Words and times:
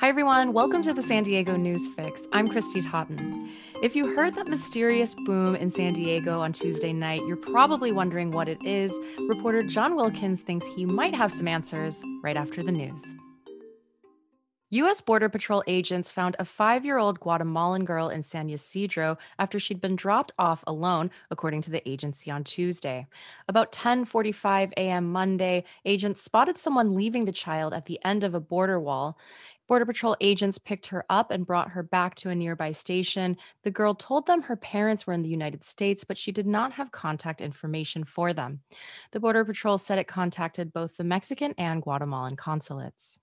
Hi, 0.00 0.08
everyone. 0.08 0.54
Welcome 0.54 0.80
to 0.84 0.94
the 0.94 1.02
San 1.02 1.24
Diego 1.24 1.56
News 1.56 1.86
Fix. 1.86 2.26
I'm 2.32 2.48
Kristy 2.48 2.82
Totten. 2.82 3.50
If 3.82 3.94
you 3.94 4.06
heard 4.16 4.32
that 4.32 4.48
mysterious 4.48 5.14
boom 5.14 5.54
in 5.54 5.68
San 5.68 5.92
Diego 5.92 6.40
on 6.40 6.52
Tuesday 6.52 6.90
night, 6.90 7.20
you're 7.26 7.36
probably 7.36 7.92
wondering 7.92 8.30
what 8.30 8.48
it 8.48 8.64
is. 8.64 8.98
Reporter 9.28 9.62
John 9.62 9.96
Wilkens 9.96 10.40
thinks 10.40 10.66
he 10.66 10.86
might 10.86 11.14
have 11.14 11.30
some 11.30 11.46
answers 11.46 12.02
right 12.22 12.34
after 12.34 12.62
the 12.62 12.72
news. 12.72 13.14
U.S. 14.72 15.00
Border 15.00 15.28
Patrol 15.28 15.64
agents 15.66 16.12
found 16.12 16.36
a 16.38 16.44
five 16.44 16.84
year 16.84 16.96
old 16.96 17.18
Guatemalan 17.18 17.84
girl 17.84 18.08
in 18.08 18.22
San 18.22 18.48
Ysidro 18.48 19.18
after 19.36 19.58
she'd 19.58 19.80
been 19.80 19.96
dropped 19.96 20.30
off 20.38 20.62
alone, 20.64 21.10
according 21.28 21.62
to 21.62 21.72
the 21.72 21.88
agency 21.88 22.30
on 22.30 22.44
Tuesday. 22.44 23.08
About 23.48 23.72
10:45 23.72 24.72
a.m. 24.76 25.10
Monday, 25.10 25.64
agents 25.84 26.22
spotted 26.22 26.56
someone 26.56 26.94
leaving 26.94 27.24
the 27.24 27.32
child 27.32 27.74
at 27.74 27.86
the 27.86 27.98
end 28.04 28.22
of 28.22 28.32
a 28.32 28.40
border 28.40 28.78
wall. 28.78 29.18
Border 29.66 29.86
Patrol 29.86 30.16
agents 30.20 30.56
picked 30.58 30.86
her 30.86 31.04
up 31.10 31.32
and 31.32 31.44
brought 31.46 31.70
her 31.70 31.82
back 31.82 32.14
to 32.16 32.30
a 32.30 32.34
nearby 32.36 32.70
station. 32.70 33.36
The 33.64 33.72
girl 33.72 33.96
told 33.96 34.26
them 34.26 34.42
her 34.42 34.56
parents 34.56 35.04
were 35.04 35.14
in 35.14 35.22
the 35.22 35.28
United 35.28 35.64
States, 35.64 36.04
but 36.04 36.16
she 36.16 36.30
did 36.30 36.46
not 36.46 36.74
have 36.74 36.92
contact 36.92 37.40
information 37.40 38.04
for 38.04 38.32
them. 38.32 38.60
The 39.10 39.18
Border 39.18 39.44
Patrol 39.44 39.78
said 39.78 39.98
it 39.98 40.06
contacted 40.06 40.72
both 40.72 40.96
the 40.96 41.02
Mexican 41.02 41.54
and 41.58 41.82
Guatemalan 41.82 42.36
consulates. 42.36 43.18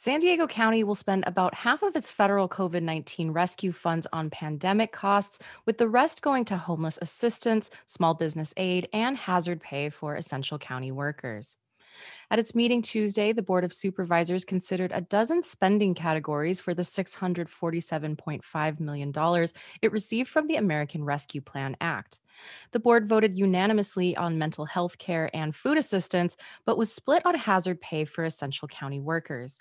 San 0.00 0.20
Diego 0.20 0.46
County 0.46 0.84
will 0.84 0.94
spend 0.94 1.24
about 1.26 1.52
half 1.52 1.82
of 1.82 1.96
its 1.96 2.08
federal 2.08 2.48
COVID 2.48 2.84
19 2.84 3.32
rescue 3.32 3.72
funds 3.72 4.06
on 4.12 4.30
pandemic 4.30 4.92
costs, 4.92 5.40
with 5.66 5.78
the 5.78 5.88
rest 5.88 6.22
going 6.22 6.44
to 6.44 6.56
homeless 6.56 7.00
assistance, 7.02 7.68
small 7.86 8.14
business 8.14 8.54
aid, 8.56 8.88
and 8.92 9.16
hazard 9.16 9.60
pay 9.60 9.90
for 9.90 10.14
essential 10.14 10.56
county 10.56 10.92
workers. 10.92 11.56
At 12.30 12.38
its 12.38 12.54
meeting 12.54 12.80
Tuesday, 12.80 13.32
the 13.32 13.42
Board 13.42 13.64
of 13.64 13.72
Supervisors 13.72 14.44
considered 14.44 14.92
a 14.94 15.00
dozen 15.00 15.42
spending 15.42 15.94
categories 15.94 16.60
for 16.60 16.74
the 16.74 16.82
$647.5 16.82 18.80
million 18.80 19.12
it 19.82 19.90
received 19.90 20.28
from 20.28 20.46
the 20.46 20.56
American 20.56 21.02
Rescue 21.02 21.40
Plan 21.40 21.76
Act. 21.80 22.20
The 22.70 22.78
board 22.78 23.08
voted 23.08 23.36
unanimously 23.36 24.16
on 24.16 24.38
mental 24.38 24.64
health 24.64 24.96
care 24.98 25.28
and 25.34 25.56
food 25.56 25.76
assistance, 25.76 26.36
but 26.64 26.78
was 26.78 26.92
split 26.92 27.26
on 27.26 27.34
hazard 27.34 27.80
pay 27.80 28.04
for 28.04 28.22
essential 28.22 28.68
county 28.68 29.00
workers. 29.00 29.60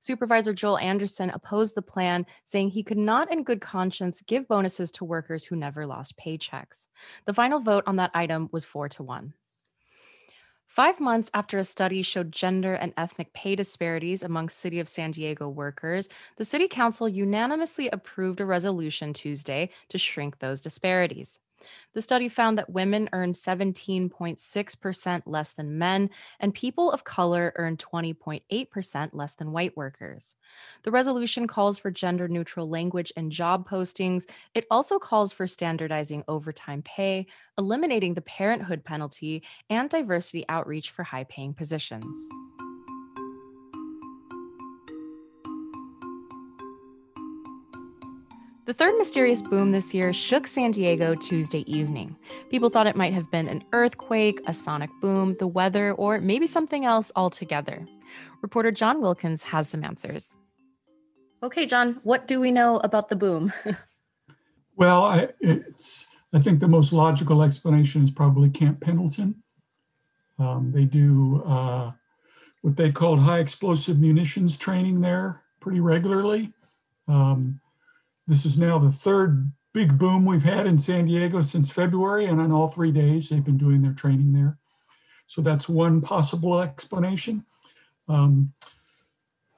Supervisor 0.00 0.52
Joel 0.52 0.78
Anderson 0.78 1.30
opposed 1.30 1.74
the 1.74 1.82
plan, 1.82 2.26
saying 2.44 2.70
he 2.70 2.82
could 2.82 2.98
not, 2.98 3.32
in 3.32 3.42
good 3.42 3.60
conscience, 3.60 4.22
give 4.22 4.48
bonuses 4.48 4.92
to 4.92 5.04
workers 5.04 5.44
who 5.44 5.56
never 5.56 5.86
lost 5.86 6.18
paychecks. 6.18 6.86
The 7.24 7.34
final 7.34 7.60
vote 7.60 7.84
on 7.86 7.96
that 7.96 8.10
item 8.14 8.48
was 8.52 8.64
four 8.64 8.88
to 8.90 9.02
one. 9.02 9.34
Five 10.66 11.00
months 11.00 11.30
after 11.32 11.58
a 11.58 11.64
study 11.64 12.02
showed 12.02 12.30
gender 12.30 12.74
and 12.74 12.92
ethnic 12.96 13.32
pay 13.32 13.56
disparities 13.56 14.22
among 14.22 14.50
City 14.50 14.80
of 14.80 14.88
San 14.88 15.10
Diego 15.10 15.48
workers, 15.48 16.08
the 16.36 16.44
City 16.44 16.68
Council 16.68 17.08
unanimously 17.08 17.88
approved 17.88 18.40
a 18.40 18.46
resolution 18.46 19.12
Tuesday 19.12 19.70
to 19.88 19.98
shrink 19.98 20.38
those 20.38 20.60
disparities. 20.60 21.40
The 21.94 22.02
study 22.02 22.28
found 22.28 22.58
that 22.58 22.70
women 22.70 23.08
earn 23.12 23.32
17.6% 23.32 25.22
less 25.26 25.52
than 25.52 25.78
men, 25.78 26.10
and 26.40 26.54
people 26.54 26.90
of 26.90 27.04
color 27.04 27.52
earn 27.56 27.76
20.8% 27.76 29.10
less 29.12 29.34
than 29.34 29.52
white 29.52 29.76
workers. 29.76 30.34
The 30.82 30.90
resolution 30.90 31.46
calls 31.46 31.78
for 31.78 31.90
gender 31.90 32.28
neutral 32.28 32.68
language 32.68 33.12
and 33.16 33.32
job 33.32 33.68
postings. 33.68 34.28
It 34.54 34.66
also 34.70 34.98
calls 34.98 35.32
for 35.32 35.46
standardizing 35.46 36.24
overtime 36.28 36.82
pay, 36.82 37.26
eliminating 37.58 38.14
the 38.14 38.22
parenthood 38.22 38.84
penalty, 38.84 39.42
and 39.70 39.90
diversity 39.90 40.44
outreach 40.48 40.90
for 40.90 41.02
high 41.02 41.24
paying 41.24 41.54
positions. 41.54 42.16
The 48.68 48.74
third 48.74 48.98
mysterious 48.98 49.40
boom 49.40 49.72
this 49.72 49.94
year 49.94 50.12
shook 50.12 50.46
San 50.46 50.72
Diego 50.72 51.14
Tuesday 51.14 51.60
evening. 51.60 52.14
People 52.50 52.68
thought 52.68 52.86
it 52.86 52.96
might 52.96 53.14
have 53.14 53.30
been 53.30 53.48
an 53.48 53.64
earthquake, 53.72 54.42
a 54.46 54.52
sonic 54.52 54.90
boom, 55.00 55.34
the 55.38 55.46
weather, 55.46 55.94
or 55.94 56.20
maybe 56.20 56.46
something 56.46 56.84
else 56.84 57.10
altogether. 57.16 57.86
Reporter 58.42 58.70
John 58.70 59.00
Wilkens 59.00 59.42
has 59.44 59.70
some 59.70 59.84
answers. 59.84 60.36
Okay, 61.42 61.64
John, 61.64 61.98
what 62.02 62.26
do 62.26 62.40
we 62.40 62.50
know 62.50 62.76
about 62.84 63.08
the 63.08 63.16
boom? 63.16 63.54
well, 64.76 65.02
I, 65.02 65.28
it's, 65.40 66.14
I 66.34 66.38
think 66.38 66.60
the 66.60 66.68
most 66.68 66.92
logical 66.92 67.42
explanation 67.42 68.02
is 68.04 68.10
probably 68.10 68.50
Camp 68.50 68.82
Pendleton. 68.82 69.42
Um, 70.38 70.72
they 70.74 70.84
do 70.84 71.42
uh, 71.46 71.92
what 72.60 72.76
they 72.76 72.92
called 72.92 73.18
high 73.18 73.38
explosive 73.38 73.98
munitions 73.98 74.58
training 74.58 75.00
there 75.00 75.40
pretty 75.58 75.80
regularly. 75.80 76.52
Um, 77.08 77.62
this 78.28 78.44
is 78.44 78.58
now 78.58 78.78
the 78.78 78.92
third 78.92 79.50
big 79.72 79.98
boom 79.98 80.26
we've 80.26 80.44
had 80.44 80.66
in 80.66 80.76
San 80.76 81.06
Diego 81.06 81.40
since 81.40 81.72
February, 81.72 82.26
and 82.26 82.40
on 82.40 82.52
all 82.52 82.68
three 82.68 82.92
days 82.92 83.28
they've 83.28 83.44
been 83.44 83.56
doing 83.56 83.80
their 83.80 83.92
training 83.92 84.32
there. 84.32 84.58
So 85.26 85.40
that's 85.40 85.68
one 85.68 86.00
possible 86.00 86.60
explanation. 86.60 87.44
Um, 88.06 88.52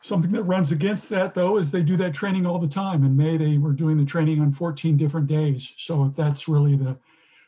something 0.03 0.33
that 0.33 0.45
runs 0.45 0.71
against 0.71 1.09
that, 1.11 1.35
though, 1.35 1.59
is 1.59 1.71
they 1.71 1.83
do 1.83 1.97
that 1.97 2.15
training 2.15 2.47
all 2.47 2.59
the 2.59 2.69
time. 2.69 3.05
In 3.05 3.17
May, 3.17 3.37
they 3.37 3.59
were 3.59 3.73
doing 3.73 3.97
the 3.97 4.05
training 4.05 4.41
on 4.41 4.53
14 4.53 4.97
different 4.97 5.27
days. 5.27 5.73
So 5.77 6.05
if 6.05 6.15
that's 6.15 6.49
really 6.49 6.77
the 6.77 6.97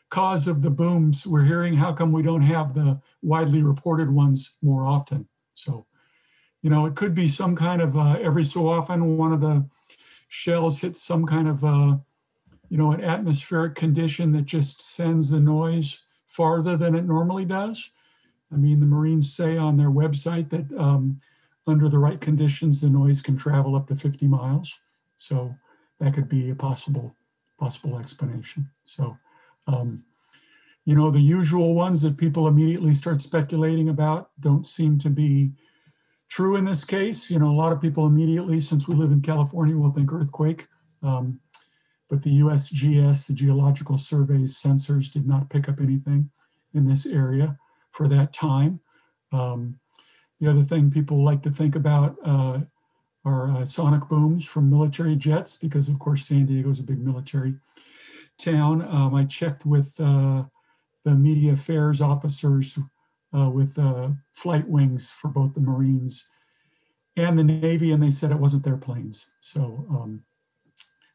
cause 0.09 0.47
of 0.47 0.61
the 0.61 0.69
booms 0.69 1.25
we're 1.25 1.45
hearing, 1.45 1.75
how 1.75 1.93
come 1.93 2.11
we 2.11 2.21
don't 2.21 2.41
have 2.41 2.73
the 2.73 3.01
widely 3.21 3.63
reported 3.63 4.09
ones 4.09 4.55
more 4.61 4.85
often? 4.85 5.27
So, 5.53 5.85
you 6.61 6.69
know, 6.69 6.85
it 6.85 6.95
could 6.95 7.15
be 7.15 7.27
some 7.27 7.55
kind 7.55 7.81
of 7.81 7.97
uh, 7.97 8.17
every 8.21 8.43
so 8.43 8.69
often 8.69 9.17
one 9.17 9.33
of 9.33 9.41
the 9.41 9.65
shells 10.33 10.79
hit 10.79 10.95
some 10.95 11.25
kind 11.27 11.47
of, 11.47 11.63
uh, 11.63 11.95
you 12.67 12.77
know, 12.77 12.91
an 12.91 13.03
atmospheric 13.03 13.75
condition 13.75 14.31
that 14.31 14.45
just 14.45 14.81
sends 14.81 15.29
the 15.29 15.39
noise 15.39 16.01
farther 16.27 16.75
than 16.75 16.95
it 16.95 17.05
normally 17.05 17.45
does. 17.45 17.91
I 18.51 18.55
mean, 18.55 18.79
the 18.79 18.87
Marines 18.87 19.35
say 19.35 19.57
on 19.57 19.77
their 19.77 19.91
website 19.91 20.49
that 20.49 20.73
um, 20.77 21.19
under 21.67 21.87
the 21.87 21.99
right 21.99 22.19
conditions, 22.19 22.81
the 22.81 22.89
noise 22.89 23.21
can 23.21 23.37
travel 23.37 23.75
up 23.75 23.87
to 23.87 23.95
50 23.95 24.27
miles. 24.27 24.73
So 25.17 25.53
that 25.99 26.15
could 26.15 26.27
be 26.27 26.49
a 26.49 26.55
possible 26.55 27.15
possible 27.59 27.99
explanation. 27.99 28.67
So, 28.85 29.15
um, 29.67 30.03
you 30.85 30.95
know, 30.95 31.11
the 31.11 31.21
usual 31.21 31.75
ones 31.75 32.01
that 32.01 32.17
people 32.17 32.47
immediately 32.47 32.93
start 32.93 33.21
speculating 33.21 33.89
about 33.89 34.31
don't 34.39 34.65
seem 34.65 34.97
to 34.97 35.09
be 35.09 35.51
true 36.33 36.55
in 36.55 36.65
this 36.65 36.83
case. 36.83 37.29
You 37.29 37.37
know, 37.37 37.51
a 37.51 37.53
lot 37.53 37.71
of 37.71 37.79
people 37.79 38.07
immediately, 38.07 38.59
since 38.59 38.87
we 38.87 38.95
live 38.95 39.11
in 39.11 39.21
California, 39.21 39.77
will 39.77 39.91
think 39.91 40.11
earthquake. 40.11 40.67
Um, 41.03 41.39
but 42.09 42.23
the 42.23 42.39
USGS, 42.39 43.27
the 43.27 43.33
Geological 43.33 43.99
Survey's 43.99 44.59
sensors 44.59 45.11
did 45.11 45.27
not 45.27 45.51
pick 45.51 45.69
up 45.69 45.79
anything 45.79 46.31
in 46.73 46.87
this 46.87 47.05
area 47.05 47.55
for 47.91 48.07
that 48.07 48.33
time. 48.33 48.79
Um, 49.31 49.79
the 50.39 50.49
other 50.49 50.63
thing 50.63 50.89
people 50.89 51.23
like 51.23 51.43
to 51.43 51.51
think 51.51 51.75
about 51.75 52.17
uh, 52.25 52.61
are 53.25 53.51
uh, 53.55 53.63
sonic 53.63 54.07
booms 54.09 54.43
from 54.43 54.71
military 54.71 55.15
jets, 55.15 55.57
because 55.57 55.87
of 55.87 55.99
course 55.99 56.27
San 56.27 56.47
Diego 56.47 56.71
is 56.71 56.79
a 56.79 56.83
big 56.83 56.99
military 56.99 57.53
town. 58.39 58.81
Um, 58.81 59.13
I 59.13 59.25
checked 59.25 59.67
with 59.67 59.95
uh, 59.99 60.45
the 61.05 61.11
media 61.11 61.53
affairs 61.53 62.01
officers 62.01 62.79
uh, 63.35 63.49
with 63.49 63.77
uh, 63.79 64.09
flight 64.33 64.67
wings 64.67 65.09
for 65.09 65.27
both 65.29 65.53
the 65.53 65.61
Marines 65.61 66.27
and 67.15 67.37
the 67.37 67.43
Navy, 67.43 67.91
and 67.91 68.01
they 68.01 68.11
said 68.11 68.31
it 68.31 68.39
wasn't 68.39 68.63
their 68.63 68.77
planes. 68.77 69.35
So, 69.39 69.85
um, 69.89 70.23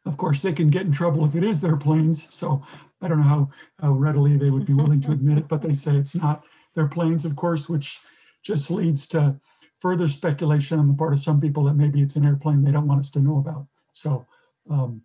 of 0.06 0.16
course, 0.16 0.42
they 0.42 0.52
can 0.52 0.70
get 0.70 0.86
in 0.86 0.92
trouble 0.92 1.24
if 1.24 1.34
it 1.34 1.44
is 1.44 1.60
their 1.60 1.76
planes. 1.76 2.32
So, 2.32 2.62
I 3.02 3.08
don't 3.08 3.18
know 3.18 3.24
how, 3.24 3.50
how 3.80 3.92
readily 3.92 4.36
they 4.36 4.50
would 4.50 4.66
be 4.66 4.74
willing 4.74 5.00
to 5.02 5.12
admit 5.12 5.38
it, 5.38 5.48
but 5.48 5.62
they 5.62 5.72
say 5.72 5.96
it's 5.96 6.14
not 6.14 6.44
their 6.74 6.88
planes, 6.88 7.24
of 7.24 7.36
course, 7.36 7.68
which 7.68 8.00
just 8.42 8.70
leads 8.70 9.06
to 9.08 9.36
further 9.80 10.08
speculation 10.08 10.78
on 10.78 10.88
the 10.88 10.94
part 10.94 11.12
of 11.12 11.20
some 11.20 11.40
people 11.40 11.64
that 11.64 11.74
maybe 11.74 12.00
it's 12.00 12.16
an 12.16 12.24
airplane 12.24 12.62
they 12.62 12.72
don't 12.72 12.86
want 12.88 13.00
us 13.00 13.10
to 13.10 13.20
know 13.20 13.38
about. 13.38 13.66
So, 13.92 14.26
um, 14.70 15.02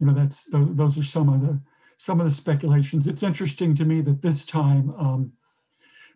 you 0.00 0.06
know, 0.06 0.12
that's 0.12 0.48
those 0.52 0.98
are 0.98 1.02
some 1.02 1.28
of 1.28 1.40
the 1.40 1.60
some 1.96 2.20
of 2.20 2.26
the 2.26 2.32
speculations. 2.32 3.06
It's 3.06 3.22
interesting 3.22 3.74
to 3.74 3.84
me 3.84 4.00
that 4.02 4.22
this 4.22 4.46
time 4.46 4.94
um, 4.98 5.32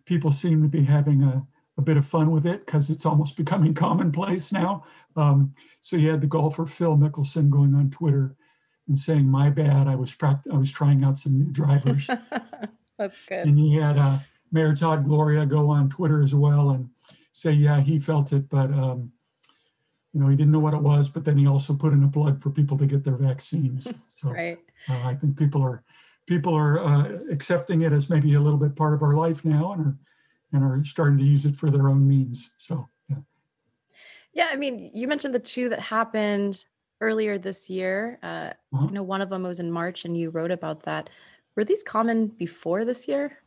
people 0.05 0.31
seem 0.31 0.63
to 0.63 0.69
be 0.69 0.85
having 0.85 1.23
a, 1.23 1.47
a 1.79 1.83
bit 1.83 1.97
of 1.97 2.07
fun 2.07 2.31
with 2.31 2.47
it 2.47 2.67
because 2.67 2.91
it's 2.91 3.07
almost 3.07 3.37
becoming 3.43 3.75
commonplace 3.75 4.53
now. 4.53 4.85
Um, 5.17 5.55
so 5.81 5.97
you 5.97 6.11
had 6.11 6.21
the 6.21 6.27
golfer 6.27 6.67
Phil 6.67 6.97
Mickelson 6.97 7.51
going 7.51 7.75
on 7.75 7.91
Twitter 7.91 8.37
and 8.89 8.99
saying, 8.99 9.27
"My 9.27 9.51
bad, 9.51 9.87
I 9.89 9.95
was 9.95 10.17
I 10.23 10.57
was 10.57 10.73
trying 10.73 11.05
out 11.05 11.19
some 11.19 11.39
new 11.39 11.53
drivers." 11.53 12.09
That's 12.99 13.25
good. 13.27 13.47
And 13.47 13.59
he 13.59 13.77
had 13.77 13.99
uh, 13.99 14.19
Mayor 14.51 14.75
Todd 14.75 15.05
Gloria 15.05 15.47
go 15.47 15.71
on 15.71 15.89
Twitter 15.89 16.23
as 16.23 16.35
well 16.35 16.71
and 16.71 16.91
say, 17.33 17.53
"Yeah, 17.53 17.81
he 17.81 17.99
felt 17.99 18.33
it, 18.33 18.49
but." 18.49 18.71
Um, 18.73 19.13
you 20.13 20.21
know, 20.21 20.29
he 20.29 20.37
didn't 20.37 20.53
know 20.53 20.61
what 20.61 20.75
it 20.75 20.83
was, 20.83 21.09
but 21.09 21.25
then 21.25 21.39
he 21.39 21.47
also 21.47 21.75
put 21.75 21.93
in 21.93 22.05
a 22.05 22.09
plug 22.09 22.41
for 22.41 22.51
people 22.51 22.77
to 22.79 22.87
get 22.87 23.05
their 23.05 23.17
vaccines. 23.17 23.89
So 24.23 24.31
right. 24.31 24.59
uh, 24.89 25.03
I 25.03 25.17
think 25.17 25.37
people 25.37 25.63
are 25.63 25.83
people 26.27 26.55
are 26.55 26.85
uh, 26.85 27.19
accepting 27.31 27.83
it 27.83 27.93
as 27.93 28.09
maybe 28.09 28.35
a 28.35 28.41
little 28.41 28.59
bit 28.59 28.77
part 28.77 28.95
of 28.95 29.03
our 29.03 29.15
life 29.15 29.45
now 29.45 29.73
and 29.73 29.87
are 29.87 29.97
and 30.53 30.65
are 30.65 30.85
starting 30.85 31.19
to 31.19 31.25
use 31.25 31.45
it 31.45 31.57
for 31.57 31.71
their 31.71 31.89
own 31.89 32.07
means. 32.07 32.55
So. 32.59 32.89
Yeah. 33.09 33.17
Yeah, 34.35 34.49
I 34.51 34.57
mean, 34.57 34.91
you 34.95 35.09
mentioned 35.09 35.35
the 35.35 35.39
two 35.39 35.71
that 35.71 35.81
happened 35.81 36.65
earlier 37.01 37.39
this 37.39 37.69
year. 37.69 38.19
Uh, 38.23 38.53
uh-huh. 38.73 38.87
You 38.87 38.93
know, 38.93 39.03
one 39.03 39.21
of 39.21 39.31
them 39.31 39.43
was 39.43 39.61
in 39.61 39.71
March, 39.71 40.05
and 40.05 40.17
you 40.17 40.31
wrote 40.31 40.51
about 40.51 40.83
that. 40.85 41.11
Were 41.57 41.65
these 41.65 41.83
common 41.83 42.29
before 42.29 42.85
this 42.85 43.09
year? 43.09 43.39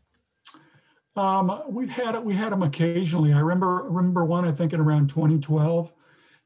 Um, 1.15 1.63
we've 1.69 1.89
had 1.89 2.19
we 2.23 2.35
had 2.35 2.51
them 2.51 2.61
occasionally. 2.61 3.33
I 3.33 3.39
remember 3.39 3.83
remember 3.89 4.25
one 4.25 4.45
I 4.45 4.51
think 4.51 4.73
in 4.73 4.81
around 4.81 5.09
2012, 5.09 5.93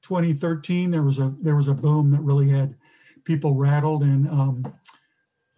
2013. 0.03 0.91
There 0.91 1.01
was 1.01 1.17
a 1.17 1.33
there 1.41 1.55
was 1.55 1.67
a 1.67 1.73
boom 1.73 2.11
that 2.11 2.21
really 2.21 2.49
had 2.49 2.75
people 3.23 3.55
rattled, 3.55 4.03
and 4.03 4.29
um, 4.29 4.73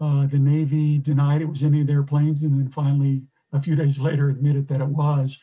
uh, 0.01 0.25
the 0.25 0.39
Navy 0.39 0.97
denied 0.97 1.41
it 1.41 1.49
was 1.49 1.63
any 1.63 1.81
of 1.81 1.87
their 1.87 2.03
planes, 2.03 2.43
and 2.43 2.53
then 2.53 2.69
finally 2.69 3.21
a 3.53 3.61
few 3.61 3.75
days 3.75 3.99
later 3.99 4.29
admitted 4.29 4.67
that 4.67 4.81
it 4.81 4.87
was. 4.87 5.37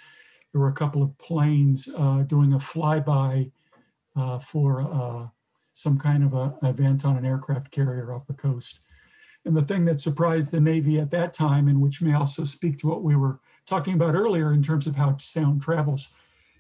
There 0.52 0.60
were 0.60 0.69
a 0.69 0.75
couple 0.75 1.02
of 1.02 1.16
planes 1.19 1.88
uh, 1.96 2.22
doing 2.22 2.52
a 2.52 2.58
flyby 2.58 3.52
uh, 4.16 4.38
for 4.38 4.82
uh, 4.82 5.28
some 5.72 5.96
kind 5.96 6.25
of 6.25 6.34
a 6.34 6.55
event 6.62 7.05
on 7.05 7.16
an 7.16 7.25
aircraft 7.25 7.70
carrier 7.70 8.12
off 8.12 8.26
the 8.26 8.34
coast. 8.34 8.81
And 9.44 9.56
the 9.56 9.62
thing 9.62 9.84
that 9.84 10.00
surprised 10.00 10.50
the 10.50 10.60
Navy 10.60 10.99
at 10.99 11.10
that 11.12 11.32
time, 11.32 11.69
and 11.69 11.81
which 11.81 12.02
may 12.02 12.14
also 12.14 12.44
speak 12.44 12.76
to 12.78 12.88
what 12.88 13.05
we 13.05 13.14
were 13.14 13.38
talking 13.64 13.94
about 13.94 14.14
earlier 14.14 14.52
in 14.52 14.62
terms 14.62 14.87
of 14.87 14.96
how 14.96 15.16
sound 15.19 15.62
travels, 15.62 16.08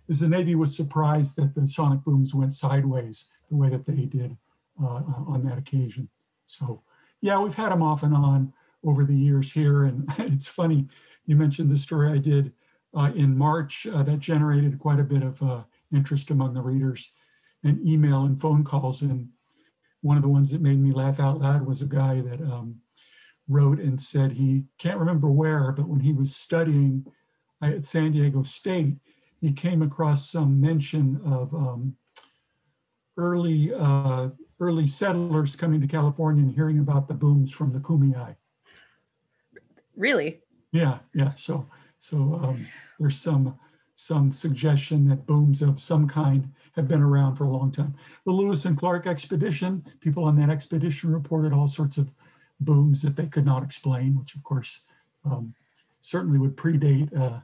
is 0.08 0.20
the 0.20 0.28
Navy 0.28 0.54
was 0.54 0.76
surprised 0.76 1.36
that 1.36 1.54
the 1.54 1.66
sonic 1.66 2.02
booms 2.04 2.34
went 2.34 2.54
sideways 2.54 3.26
the 3.50 3.56
way 3.56 3.68
that 3.68 3.84
they 3.84 4.06
did 4.06 4.36
uh, 4.80 5.02
on 5.26 5.44
that 5.44 5.58
occasion. 5.58 6.08
So, 6.46 6.80
yeah, 7.20 7.40
we've 7.40 7.54
had 7.54 7.72
them 7.72 7.82
off 7.82 8.02
and 8.02 8.14
on 8.14 8.52
over 8.84 9.04
the 9.04 9.14
years 9.14 9.52
here. 9.52 9.84
And 9.84 10.04
it's 10.18 10.46
funny, 10.46 10.86
you 11.26 11.36
mentioned 11.36 11.70
the 11.70 11.76
story 11.76 12.10
I 12.12 12.18
did 12.18 12.52
uh, 12.96 13.12
in 13.14 13.36
March 13.36 13.86
uh, 13.86 14.02
that 14.02 14.20
generated 14.20 14.78
quite 14.78 15.00
a 15.00 15.04
bit 15.04 15.22
of 15.22 15.42
uh, 15.42 15.62
interest 15.92 16.30
among 16.30 16.54
the 16.54 16.62
readers 16.62 17.12
and 17.64 17.84
email 17.86 18.24
and 18.24 18.40
phone 18.40 18.64
calls. 18.64 19.02
And 19.02 19.28
one 20.00 20.16
of 20.16 20.22
the 20.22 20.28
ones 20.28 20.50
that 20.50 20.60
made 20.60 20.78
me 20.78 20.92
laugh 20.92 21.20
out 21.20 21.40
loud 21.40 21.66
was 21.66 21.82
a 21.82 21.86
guy 21.86 22.20
that 22.20 22.40
um, 22.40 22.80
wrote 23.48 23.80
and 23.80 24.00
said 24.00 24.32
he 24.32 24.64
can't 24.78 24.98
remember 24.98 25.28
where, 25.28 25.72
but 25.72 25.88
when 25.88 26.00
he 26.00 26.12
was 26.12 26.34
studying 26.34 27.04
at 27.62 27.84
San 27.84 28.12
Diego 28.12 28.42
State, 28.42 28.94
he 29.40 29.52
came 29.52 29.82
across 29.82 30.30
some 30.30 30.60
mention 30.60 31.20
of 31.24 31.52
um, 31.54 31.96
early 33.18 33.74
uh, 33.74 34.28
early 34.60 34.86
settlers 34.86 35.54
coming 35.54 35.80
to 35.80 35.86
California 35.86 36.42
and 36.42 36.54
hearing 36.54 36.78
about 36.78 37.08
the 37.08 37.14
booms 37.14 37.52
from 37.52 37.72
the 37.72 37.78
Kumeyaay. 37.78 38.34
Really? 39.96 40.40
Yeah, 40.72 40.98
yeah. 41.14 41.34
So 41.34 41.66
so 41.98 42.40
um, 42.42 42.66
there's 42.98 43.18
some 43.18 43.58
some 43.94 44.30
suggestion 44.30 45.08
that 45.08 45.26
booms 45.26 45.60
of 45.60 45.80
some 45.80 46.06
kind 46.06 46.52
have 46.76 46.86
been 46.86 47.02
around 47.02 47.34
for 47.34 47.44
a 47.44 47.50
long 47.50 47.72
time. 47.72 47.94
The 48.24 48.30
Lewis 48.30 48.64
and 48.64 48.78
Clark 48.78 49.08
expedition, 49.08 49.84
people 50.00 50.22
on 50.22 50.36
that 50.36 50.50
expedition 50.50 51.12
reported 51.12 51.52
all 51.52 51.66
sorts 51.66 51.98
of 51.98 52.14
booms 52.60 53.02
that 53.02 53.16
they 53.16 53.26
could 53.26 53.44
not 53.44 53.64
explain, 53.64 54.16
which 54.16 54.36
of 54.36 54.44
course 54.44 54.82
um, 55.24 55.52
certainly 56.00 56.38
would 56.38 56.56
predate 56.56 57.10
uh, 57.18 57.40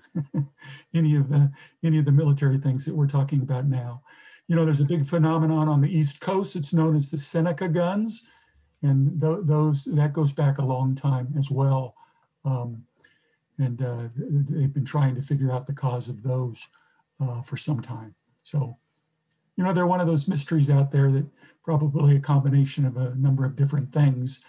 any 0.95 1.17
of 1.17 1.29
the 1.29 1.51
any 1.83 1.99
of 1.99 2.05
the 2.05 2.13
military 2.13 2.59
things 2.59 2.85
that 2.85 2.95
we're 2.95 3.09
talking 3.09 3.43
about 3.43 3.67
now. 3.67 4.03
You 4.49 4.57
know, 4.57 4.65
there's 4.65 4.81
a 4.81 4.85
big 4.85 5.07
phenomenon 5.07 5.69
on 5.69 5.81
the 5.81 5.89
East 5.89 6.21
Coast. 6.21 6.55
It's 6.55 6.75
known 6.75 6.97
as 6.97 7.11
the 7.11 7.17
Seneca 7.17 7.69
guns, 7.69 8.29
and 8.83 9.21
th- 9.21 9.39
those 9.43 9.85
that 9.85 10.13
goes 10.13 10.33
back 10.33 10.59
a 10.59 10.65
long 10.65 10.95
time 10.95 11.35
as 11.39 11.51
well. 11.51 11.95
Um, 12.45 12.85
and 13.59 13.81
uh, 13.83 14.09
they've 14.17 14.73
been 14.73 14.85
trying 14.85 15.15
to 15.15 15.23
figure 15.23 15.51
out 15.51 15.67
the 15.67 15.73
cause 15.73 16.09
of 16.09 16.23
those 16.23 16.69
uh, 17.21 17.41
for 17.43 17.57
some 17.57 17.81
time. 17.81 18.11
So, 18.43 18.77
you 19.57 19.65
know, 19.65 19.73
they're 19.73 19.87
one 19.87 20.01
of 20.01 20.07
those 20.07 20.29
mysteries 20.29 20.69
out 20.69 20.91
there 20.91 21.11
that 21.13 21.25
probably 21.63 22.17
a 22.17 22.21
combination 22.21 22.85
of 22.85 22.97
a 22.97 23.15
number 23.15 23.45
of 23.45 23.57
different 23.57 23.93
things 23.93 24.45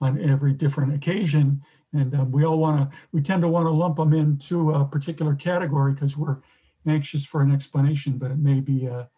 on 0.00 0.20
every 0.20 0.52
different 0.52 0.94
occasion. 0.94 1.60
And 1.92 2.14
um, 2.14 2.32
we 2.32 2.44
all 2.44 2.58
want 2.58 2.90
to, 2.90 2.96
we 3.12 3.20
tend 3.20 3.42
to 3.42 3.48
want 3.48 3.66
to 3.66 3.70
lump 3.70 3.96
them 3.96 4.14
into 4.14 4.72
a 4.72 4.84
particular 4.84 5.34
category 5.34 5.92
because 5.92 6.16
we're 6.16 6.38
anxious 6.86 7.24
for 7.24 7.42
an 7.42 7.52
explanation, 7.52 8.18
but 8.18 8.30
it 8.30 8.38
may 8.38 8.60
be 8.60 8.86
a, 8.86 9.08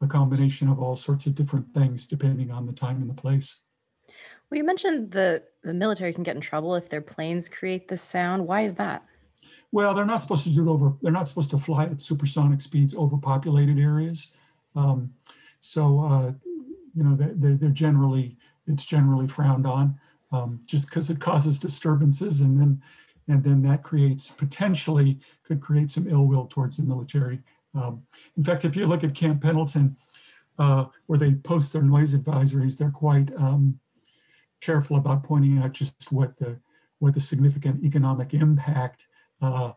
a 0.00 0.06
combination 0.06 0.68
of 0.68 0.78
all 0.78 0.96
sorts 0.96 1.26
of 1.26 1.34
different 1.34 1.72
things 1.72 2.06
depending 2.06 2.50
on 2.50 2.66
the 2.66 2.72
time 2.72 3.00
and 3.00 3.08
the 3.08 3.14
place. 3.14 3.60
Well, 4.50 4.58
you 4.58 4.64
mentioned 4.64 5.10
the 5.10 5.42
the 5.62 5.74
military 5.74 6.12
can 6.12 6.22
get 6.22 6.36
in 6.36 6.40
trouble 6.40 6.74
if 6.74 6.88
their 6.88 7.00
planes 7.00 7.48
create 7.48 7.88
this 7.88 8.02
sound. 8.02 8.46
Why 8.46 8.62
is 8.62 8.76
that? 8.76 9.04
Well, 9.72 9.94
they're 9.94 10.04
not 10.04 10.20
supposed 10.20 10.44
to 10.44 10.54
do 10.54 10.68
it 10.68 10.72
over. 10.72 10.94
They're 11.02 11.12
not 11.12 11.28
supposed 11.28 11.50
to 11.50 11.58
fly 11.58 11.84
at 11.84 12.00
supersonic 12.00 12.60
speeds 12.60 12.94
over 12.94 13.16
populated 13.16 13.78
areas. 13.78 14.32
Um, 14.74 15.12
so 15.60 16.00
uh, 16.00 16.32
you 16.94 17.02
know 17.02 17.16
they, 17.16 17.54
they're 17.54 17.70
generally 17.70 18.36
it's 18.66 18.84
generally 18.84 19.26
frowned 19.26 19.66
on 19.66 19.98
um, 20.32 20.60
just 20.66 20.88
because 20.88 21.10
it 21.10 21.20
causes 21.20 21.58
disturbances 21.58 22.40
and 22.40 22.60
then 22.60 22.82
and 23.28 23.42
then 23.42 23.62
that 23.62 23.82
creates 23.82 24.28
potentially 24.30 25.18
could 25.42 25.60
create 25.60 25.90
some 25.90 26.08
ill 26.08 26.26
will 26.26 26.46
towards 26.46 26.76
the 26.76 26.84
military. 26.84 27.40
Um, 27.76 28.02
in 28.36 28.44
fact, 28.44 28.64
if 28.64 28.74
you 28.74 28.86
look 28.86 29.04
at 29.04 29.14
Camp 29.14 29.42
Pendleton, 29.42 29.96
uh, 30.58 30.86
where 31.06 31.18
they 31.18 31.34
post 31.34 31.72
their 31.72 31.82
noise 31.82 32.14
advisories, 32.14 32.76
they're 32.76 32.90
quite 32.90 33.30
um, 33.36 33.78
careful 34.60 34.96
about 34.96 35.22
pointing 35.22 35.58
out 35.58 35.72
just 35.72 36.10
what 36.10 36.36
the 36.38 36.58
what 36.98 37.12
the 37.12 37.20
significant 37.20 37.84
economic 37.84 38.32
impact 38.32 39.06
uh, 39.42 39.72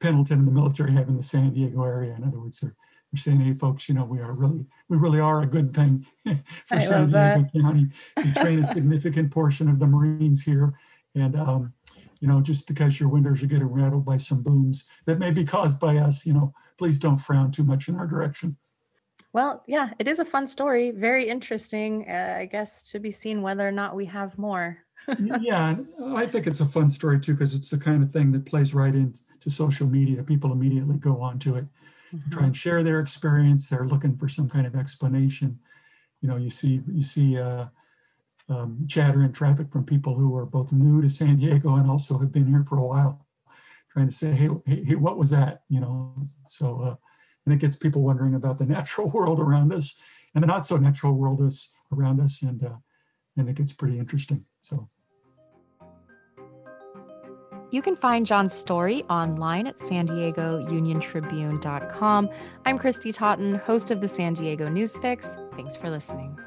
Pendleton 0.00 0.38
and 0.38 0.48
the 0.48 0.52
military 0.52 0.92
have 0.92 1.08
in 1.08 1.16
the 1.16 1.22
San 1.22 1.52
Diego 1.52 1.84
area. 1.84 2.14
In 2.16 2.24
other 2.24 2.40
words, 2.40 2.60
they're, 2.60 2.74
they're 3.12 3.20
saying, 3.20 3.40
"Hey, 3.40 3.52
folks, 3.52 3.88
you 3.88 3.94
know, 3.94 4.04
we 4.04 4.20
are 4.20 4.32
really 4.32 4.64
we 4.88 4.96
really 4.96 5.20
are 5.20 5.42
a 5.42 5.46
good 5.46 5.74
thing 5.74 6.06
for 6.24 6.76
I 6.76 6.84
San 6.84 7.08
Diego 7.08 7.12
that. 7.12 7.52
County. 7.52 7.88
We 8.16 8.32
train 8.32 8.64
a 8.64 8.74
significant 8.74 9.30
portion 9.30 9.68
of 9.68 9.78
the 9.78 9.86
Marines 9.86 10.42
here, 10.42 10.72
and 11.14 11.36
um, 11.36 11.74
you 12.22 12.28
know, 12.28 12.40
just 12.40 12.68
because 12.68 13.00
your 13.00 13.08
windows 13.08 13.42
are 13.42 13.48
getting 13.48 13.66
rattled 13.66 14.04
by 14.04 14.16
some 14.16 14.44
booms 14.44 14.88
that 15.06 15.18
may 15.18 15.32
be 15.32 15.44
caused 15.44 15.80
by 15.80 15.96
us, 15.98 16.24
you 16.24 16.32
know, 16.32 16.54
please 16.78 16.96
don't 16.96 17.16
frown 17.16 17.50
too 17.50 17.64
much 17.64 17.88
in 17.88 17.96
our 17.96 18.06
direction." 18.06 18.56
Well, 19.32 19.64
yeah, 19.66 19.90
it 19.98 20.06
is 20.06 20.20
a 20.20 20.24
fun 20.24 20.46
story. 20.46 20.92
Very 20.92 21.28
interesting. 21.28 22.06
Uh, 22.08 22.36
I 22.38 22.46
guess 22.46 22.82
to 22.90 23.00
be 23.00 23.10
seen 23.10 23.42
whether 23.42 23.66
or 23.66 23.72
not 23.72 23.96
we 23.96 24.04
have 24.06 24.38
more. 24.38 24.78
yeah, 25.40 25.74
I 26.14 26.26
think 26.26 26.46
it's 26.46 26.60
a 26.60 26.66
fun 26.66 26.88
story 26.88 27.18
too 27.18 27.32
because 27.32 27.54
it's 27.54 27.70
the 27.70 27.78
kind 27.78 28.04
of 28.04 28.12
thing 28.12 28.30
that 28.32 28.46
plays 28.46 28.72
right 28.72 28.94
into 28.94 29.50
social 29.50 29.88
media. 29.88 30.22
People 30.22 30.52
immediately 30.52 30.98
go 30.98 31.20
onto 31.20 31.56
it, 31.56 31.64
mm-hmm. 32.14 32.30
try 32.30 32.44
and 32.44 32.54
share 32.54 32.84
their 32.84 33.00
experience. 33.00 33.68
They're 33.68 33.86
looking 33.86 34.16
for 34.16 34.28
some 34.28 34.48
kind 34.48 34.64
of 34.66 34.76
explanation. 34.76 35.58
You 36.20 36.28
know, 36.28 36.36
you 36.36 36.50
see 36.50 36.82
you 36.86 37.02
see 37.02 37.36
uh, 37.36 37.66
um, 38.48 38.84
chatter 38.88 39.22
and 39.22 39.34
traffic 39.34 39.70
from 39.70 39.84
people 39.84 40.14
who 40.14 40.36
are 40.36 40.46
both 40.46 40.72
new 40.72 41.00
to 41.02 41.08
San 41.08 41.36
Diego 41.36 41.76
and 41.76 41.90
also 41.90 42.18
have 42.18 42.32
been 42.32 42.46
here 42.46 42.64
for 42.64 42.78
a 42.78 42.86
while, 42.86 43.26
trying 43.92 44.08
to 44.08 44.14
say, 44.14 44.32
"Hey, 44.32 44.48
hey, 44.66 44.94
what 44.94 45.18
was 45.18 45.30
that?" 45.30 45.62
You 45.68 45.80
know, 45.80 46.14
so. 46.46 46.80
Uh, 46.80 46.96
and 47.44 47.52
it 47.52 47.58
gets 47.58 47.76
people 47.76 48.02
wondering 48.02 48.34
about 48.34 48.58
the 48.58 48.66
natural 48.76 49.10
world 49.10 49.40
around 49.40 49.72
us 49.72 50.00
and 50.34 50.42
the 50.42 50.46
not 50.46 50.64
so 50.64 50.76
natural 50.76 51.12
world 51.12 51.42
is 51.42 51.72
around 51.92 52.20
us 52.20 52.42
and 52.42 52.62
uh, 52.62 52.76
and 53.36 53.48
it 53.48 53.54
gets 53.54 53.72
pretty 53.72 53.98
interesting 53.98 54.44
so 54.60 54.88
you 57.70 57.80
can 57.80 57.96
find 57.96 58.26
John's 58.26 58.52
story 58.54 59.02
online 59.04 59.66
at 59.66 59.78
san 59.78 60.06
diego 60.06 60.58
union 60.70 61.00
tribune.com 61.00 62.28
i'm 62.66 62.78
kristy 62.78 63.12
totten 63.12 63.54
host 63.56 63.90
of 63.90 64.00
the 64.00 64.08
san 64.08 64.34
diego 64.34 64.68
newsfix 64.68 65.36
thanks 65.54 65.76
for 65.76 65.90
listening 65.90 66.38